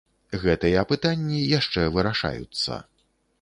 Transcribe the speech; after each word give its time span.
Гэтыя 0.45 0.85
пытанні 0.91 1.41
яшчэ 1.59 1.81
вырашаюцца. 1.99 2.81